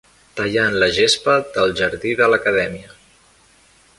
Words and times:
Tallant 0.37 0.77
la 0.83 0.87
gespa 0.95 1.35
del 1.57 1.75
jardí 1.81 2.15
de 2.21 2.31
l'Acadèmia. 2.31 2.99